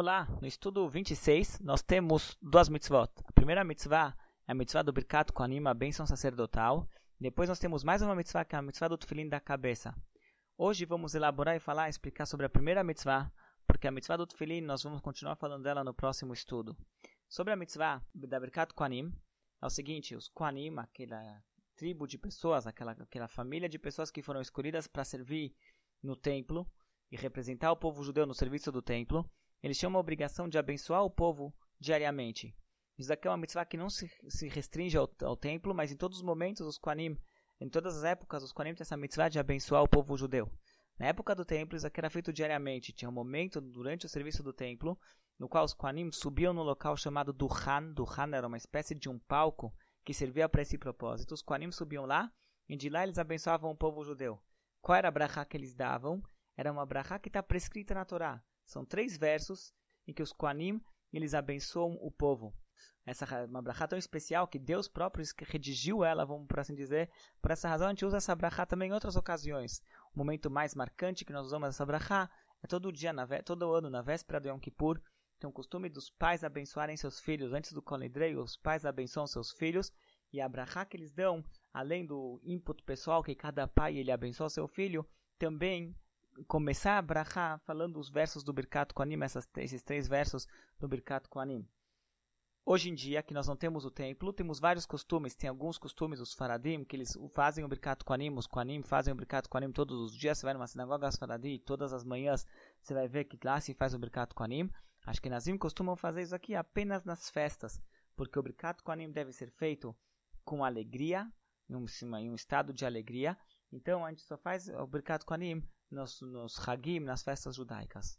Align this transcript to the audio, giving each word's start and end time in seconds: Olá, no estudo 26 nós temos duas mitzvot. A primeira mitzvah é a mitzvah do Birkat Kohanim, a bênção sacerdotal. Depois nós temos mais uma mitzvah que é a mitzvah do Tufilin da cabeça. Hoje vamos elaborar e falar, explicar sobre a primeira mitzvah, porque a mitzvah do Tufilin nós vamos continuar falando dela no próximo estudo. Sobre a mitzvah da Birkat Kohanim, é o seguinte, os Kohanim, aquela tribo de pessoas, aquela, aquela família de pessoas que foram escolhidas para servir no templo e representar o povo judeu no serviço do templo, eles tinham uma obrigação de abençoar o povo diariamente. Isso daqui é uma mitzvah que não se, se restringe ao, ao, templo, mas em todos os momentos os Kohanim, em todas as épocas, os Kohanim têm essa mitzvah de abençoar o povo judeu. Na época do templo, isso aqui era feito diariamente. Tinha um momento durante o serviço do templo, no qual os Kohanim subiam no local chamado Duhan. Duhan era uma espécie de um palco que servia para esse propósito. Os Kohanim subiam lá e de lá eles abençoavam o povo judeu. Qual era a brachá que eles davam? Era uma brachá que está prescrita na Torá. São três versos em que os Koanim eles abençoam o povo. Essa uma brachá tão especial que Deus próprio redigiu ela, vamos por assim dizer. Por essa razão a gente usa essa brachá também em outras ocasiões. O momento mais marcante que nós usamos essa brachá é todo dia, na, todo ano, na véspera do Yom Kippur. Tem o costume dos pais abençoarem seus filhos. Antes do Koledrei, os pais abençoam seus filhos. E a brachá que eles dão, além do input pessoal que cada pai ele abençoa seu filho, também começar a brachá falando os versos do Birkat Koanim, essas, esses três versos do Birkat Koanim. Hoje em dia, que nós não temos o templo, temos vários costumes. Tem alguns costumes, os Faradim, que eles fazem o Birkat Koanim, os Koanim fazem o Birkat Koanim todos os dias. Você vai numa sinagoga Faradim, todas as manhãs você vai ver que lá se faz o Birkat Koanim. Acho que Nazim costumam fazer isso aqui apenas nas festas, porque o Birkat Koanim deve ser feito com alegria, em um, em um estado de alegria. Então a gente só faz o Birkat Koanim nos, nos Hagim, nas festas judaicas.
Olá, 0.00 0.28
no 0.40 0.46
estudo 0.46 0.88
26 0.88 1.58
nós 1.58 1.82
temos 1.82 2.38
duas 2.40 2.68
mitzvot. 2.68 3.10
A 3.24 3.32
primeira 3.32 3.64
mitzvah 3.64 4.16
é 4.46 4.52
a 4.52 4.54
mitzvah 4.54 4.84
do 4.84 4.92
Birkat 4.92 5.32
Kohanim, 5.32 5.66
a 5.66 5.74
bênção 5.74 6.06
sacerdotal. 6.06 6.88
Depois 7.20 7.48
nós 7.48 7.58
temos 7.58 7.82
mais 7.82 8.00
uma 8.00 8.14
mitzvah 8.14 8.44
que 8.44 8.54
é 8.54 8.58
a 8.60 8.62
mitzvah 8.62 8.86
do 8.86 8.96
Tufilin 8.96 9.28
da 9.28 9.40
cabeça. 9.40 9.92
Hoje 10.56 10.84
vamos 10.84 11.16
elaborar 11.16 11.56
e 11.56 11.58
falar, 11.58 11.88
explicar 11.88 12.26
sobre 12.26 12.46
a 12.46 12.48
primeira 12.48 12.84
mitzvah, 12.84 13.28
porque 13.66 13.88
a 13.88 13.90
mitzvah 13.90 14.16
do 14.16 14.24
Tufilin 14.24 14.60
nós 14.60 14.84
vamos 14.84 15.00
continuar 15.00 15.34
falando 15.34 15.64
dela 15.64 15.82
no 15.82 15.92
próximo 15.92 16.32
estudo. 16.32 16.76
Sobre 17.28 17.52
a 17.52 17.56
mitzvah 17.56 18.00
da 18.14 18.38
Birkat 18.38 18.74
Kohanim, 18.74 19.12
é 19.60 19.66
o 19.66 19.68
seguinte, 19.68 20.14
os 20.14 20.28
Kohanim, 20.28 20.78
aquela 20.78 21.42
tribo 21.74 22.06
de 22.06 22.16
pessoas, 22.16 22.68
aquela, 22.68 22.92
aquela 22.92 23.26
família 23.26 23.68
de 23.68 23.80
pessoas 23.80 24.12
que 24.12 24.22
foram 24.22 24.40
escolhidas 24.40 24.86
para 24.86 25.04
servir 25.04 25.56
no 26.00 26.14
templo 26.14 26.70
e 27.10 27.16
representar 27.16 27.72
o 27.72 27.76
povo 27.76 28.04
judeu 28.04 28.26
no 28.26 28.34
serviço 28.34 28.70
do 28.70 28.80
templo, 28.80 29.28
eles 29.62 29.78
tinham 29.78 29.90
uma 29.90 29.98
obrigação 29.98 30.48
de 30.48 30.58
abençoar 30.58 31.04
o 31.04 31.10
povo 31.10 31.54
diariamente. 31.80 32.54
Isso 32.98 33.08
daqui 33.08 33.28
é 33.28 33.30
uma 33.30 33.36
mitzvah 33.36 33.64
que 33.64 33.76
não 33.76 33.88
se, 33.88 34.10
se 34.28 34.48
restringe 34.48 34.96
ao, 34.96 35.08
ao, 35.22 35.36
templo, 35.36 35.74
mas 35.74 35.92
em 35.92 35.96
todos 35.96 36.18
os 36.18 36.24
momentos 36.24 36.66
os 36.66 36.78
Kohanim, 36.78 37.16
em 37.60 37.68
todas 37.68 37.96
as 37.96 38.04
épocas, 38.04 38.42
os 38.42 38.52
Kohanim 38.52 38.74
têm 38.74 38.82
essa 38.82 38.96
mitzvah 38.96 39.28
de 39.28 39.38
abençoar 39.38 39.82
o 39.82 39.88
povo 39.88 40.16
judeu. 40.16 40.50
Na 40.98 41.06
época 41.06 41.34
do 41.34 41.44
templo, 41.44 41.76
isso 41.76 41.86
aqui 41.86 42.00
era 42.00 42.10
feito 42.10 42.32
diariamente. 42.32 42.92
Tinha 42.92 43.08
um 43.08 43.12
momento 43.12 43.60
durante 43.60 44.04
o 44.04 44.08
serviço 44.08 44.42
do 44.42 44.52
templo, 44.52 44.98
no 45.38 45.48
qual 45.48 45.64
os 45.64 45.72
Kohanim 45.72 46.10
subiam 46.10 46.52
no 46.52 46.62
local 46.64 46.96
chamado 46.96 47.32
Duhan. 47.32 47.92
Duhan 47.92 48.34
era 48.34 48.48
uma 48.48 48.56
espécie 48.56 48.96
de 48.96 49.08
um 49.08 49.18
palco 49.18 49.72
que 50.04 50.12
servia 50.12 50.48
para 50.48 50.62
esse 50.62 50.76
propósito. 50.76 51.34
Os 51.34 51.42
Kohanim 51.42 51.70
subiam 51.70 52.04
lá 52.04 52.32
e 52.68 52.76
de 52.76 52.88
lá 52.88 53.04
eles 53.04 53.18
abençoavam 53.18 53.70
o 53.70 53.76
povo 53.76 54.04
judeu. 54.04 54.40
Qual 54.80 54.96
era 54.96 55.06
a 55.06 55.12
brachá 55.12 55.44
que 55.44 55.56
eles 55.56 55.72
davam? 55.72 56.20
Era 56.56 56.72
uma 56.72 56.84
brachá 56.84 57.18
que 57.18 57.28
está 57.28 57.42
prescrita 57.42 57.94
na 57.94 58.04
Torá. 58.04 58.42
São 58.68 58.84
três 58.84 59.16
versos 59.16 59.72
em 60.06 60.12
que 60.12 60.22
os 60.22 60.32
Koanim 60.32 60.80
eles 61.10 61.32
abençoam 61.32 61.94
o 62.02 62.10
povo. 62.10 62.54
Essa 63.06 63.46
uma 63.46 63.62
brachá 63.62 63.88
tão 63.88 63.98
especial 63.98 64.46
que 64.46 64.58
Deus 64.58 64.86
próprio 64.86 65.24
redigiu 65.46 66.04
ela, 66.04 66.26
vamos 66.26 66.46
por 66.46 66.60
assim 66.60 66.74
dizer. 66.74 67.10
Por 67.40 67.50
essa 67.50 67.66
razão 67.66 67.86
a 67.86 67.90
gente 67.90 68.04
usa 68.04 68.18
essa 68.18 68.36
brachá 68.36 68.66
também 68.66 68.90
em 68.90 68.92
outras 68.92 69.16
ocasiões. 69.16 69.80
O 70.14 70.18
momento 70.18 70.50
mais 70.50 70.74
marcante 70.74 71.24
que 71.24 71.32
nós 71.32 71.46
usamos 71.46 71.70
essa 71.70 71.86
brachá 71.86 72.30
é 72.62 72.66
todo 72.66 72.92
dia, 72.92 73.10
na, 73.10 73.26
todo 73.42 73.72
ano, 73.72 73.88
na 73.88 74.02
véspera 74.02 74.38
do 74.38 74.48
Yom 74.48 74.58
Kippur. 74.58 75.00
Tem 75.40 75.48
o 75.48 75.52
costume 75.52 75.88
dos 75.88 76.10
pais 76.10 76.44
abençoarem 76.44 76.96
seus 76.98 77.18
filhos. 77.18 77.54
Antes 77.54 77.72
do 77.72 77.80
Koledrei, 77.80 78.36
os 78.36 78.58
pais 78.58 78.84
abençoam 78.84 79.26
seus 79.26 79.50
filhos. 79.52 79.90
E 80.30 80.42
a 80.42 80.48
brachá 80.48 80.84
que 80.84 80.94
eles 80.94 81.10
dão, 81.10 81.42
além 81.72 82.04
do 82.04 82.38
input 82.44 82.82
pessoal 82.82 83.22
que 83.22 83.34
cada 83.34 83.66
pai 83.66 83.96
ele 83.96 84.12
abençoa 84.12 84.50
seu 84.50 84.68
filho, 84.68 85.08
também 85.38 85.96
começar 86.46 86.98
a 86.98 87.02
brachá 87.02 87.58
falando 87.58 87.98
os 87.98 88.08
versos 88.08 88.44
do 88.44 88.52
Birkat 88.52 88.92
Koanim, 88.94 89.22
essas, 89.22 89.48
esses 89.56 89.82
três 89.82 90.06
versos 90.06 90.46
do 90.78 90.86
Birkat 90.86 91.28
Koanim. 91.28 91.66
Hoje 92.70 92.90
em 92.90 92.94
dia, 92.94 93.22
que 93.22 93.32
nós 93.32 93.48
não 93.48 93.56
temos 93.56 93.86
o 93.86 93.90
templo, 93.90 94.30
temos 94.30 94.60
vários 94.60 94.84
costumes. 94.84 95.34
Tem 95.34 95.48
alguns 95.48 95.78
costumes, 95.78 96.20
os 96.20 96.34
Faradim, 96.34 96.84
que 96.84 96.96
eles 96.96 97.16
fazem 97.32 97.64
o 97.64 97.68
Birkat 97.68 98.04
Koanim, 98.04 98.30
os 98.36 98.46
Koanim 98.46 98.82
fazem 98.82 99.10
o 99.10 99.16
Birkat 99.16 99.48
Koanim 99.48 99.72
todos 99.72 99.98
os 99.98 100.14
dias. 100.14 100.36
Você 100.36 100.44
vai 100.44 100.52
numa 100.52 100.66
sinagoga 100.66 101.10
Faradim, 101.12 101.58
todas 101.64 101.94
as 101.94 102.04
manhãs 102.04 102.46
você 102.78 102.92
vai 102.92 103.08
ver 103.08 103.24
que 103.24 103.38
lá 103.42 103.58
se 103.58 103.72
faz 103.72 103.94
o 103.94 103.98
Birkat 103.98 104.34
Koanim. 104.34 104.70
Acho 105.06 105.22
que 105.22 105.30
Nazim 105.30 105.56
costumam 105.56 105.96
fazer 105.96 106.20
isso 106.20 106.34
aqui 106.34 106.54
apenas 106.54 107.06
nas 107.06 107.30
festas, 107.30 107.80
porque 108.14 108.38
o 108.38 108.42
Birkat 108.42 108.82
Koanim 108.82 109.10
deve 109.10 109.32
ser 109.32 109.50
feito 109.50 109.96
com 110.44 110.62
alegria, 110.62 111.26
em 111.70 111.74
um, 111.74 111.86
em 112.18 112.30
um 112.30 112.34
estado 112.34 112.72
de 112.74 112.84
alegria. 112.84 113.34
Então 113.72 114.04
a 114.04 114.10
gente 114.10 114.22
só 114.22 114.36
faz 114.36 114.68
o 114.68 114.86
Birkat 114.86 115.24
Koanim 115.24 115.62
nos, 115.90 116.20
nos 116.20 116.68
Hagim, 116.68 117.00
nas 117.00 117.22
festas 117.22 117.56
judaicas. 117.56 118.18